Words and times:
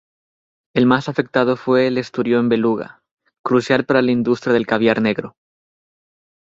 El 0.73 0.87
más 0.87 1.09
afectado 1.09 1.55
fue 1.55 1.85
el 1.85 1.99
esturión 1.99 2.49
beluga, 2.49 3.03
crucial 3.45 3.85
para 3.85 4.01
la 4.01 4.09
industria 4.11 4.51
del 4.51 4.65
caviar 4.65 4.99
negro. 4.99 5.35